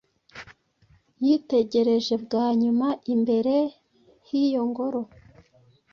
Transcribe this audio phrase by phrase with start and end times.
[1.25, 3.55] yitegereje bwa nyuma imbere
[4.27, 5.01] h’iyo ngoro